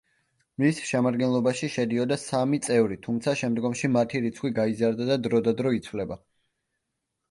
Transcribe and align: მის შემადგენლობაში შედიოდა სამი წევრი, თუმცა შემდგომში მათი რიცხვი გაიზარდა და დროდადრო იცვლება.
მის 0.61 0.79
შემადგენლობაში 0.91 1.69
შედიოდა 1.75 2.17
სამი 2.23 2.61
წევრი, 2.69 2.99
თუმცა 3.05 3.37
შემდგომში 3.45 3.93
მათი 4.01 4.25
რიცხვი 4.27 4.55
გაიზარდა 4.61 5.13
და 5.15 5.23
დროდადრო 5.31 5.79
იცვლება. 5.83 6.25